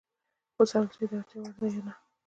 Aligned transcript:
وڅارل 0.57 0.87
شي 0.93 0.93
چې 0.99 1.05
د 1.09 1.11
اړتیا 1.19 1.39
وړ 1.41 1.53
ده 1.59 1.67
یا 1.73 1.81
نه. 1.85 1.93